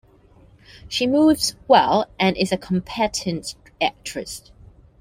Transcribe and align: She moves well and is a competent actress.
She 0.89 1.05
moves 1.05 1.55
well 1.67 2.07
and 2.19 2.35
is 2.35 2.51
a 2.51 2.57
competent 2.57 3.53
actress. 3.79 4.49